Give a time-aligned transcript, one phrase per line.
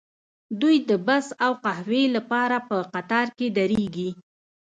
[0.61, 4.09] دوی د بس او قهوې لپاره په قطار کې دریږي